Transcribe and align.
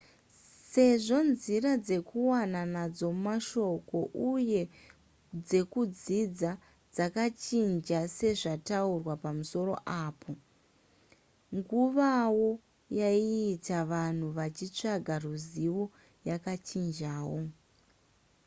sezvo 0.71 1.17
nzira 1.31 1.71
dzekuwana 1.85 2.61
nadzo 2.73 3.07
mashoko 3.25 3.97
uye 4.33 4.61
dzekudzidza 5.47 6.51
dzakachinja 6.95 7.99
sezvataurwa 8.17 9.13
pamusoro 9.23 9.73
apo 10.05 10.31
nguvawo 11.57 12.49
yaiita 12.99 13.77
vanhu 13.91 14.27
vachitsvaga 14.37 15.15
ruzivo 15.23 15.83
yakachinjawo 16.29 17.39